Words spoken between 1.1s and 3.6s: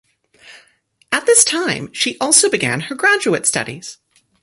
At this time, she also began her graduate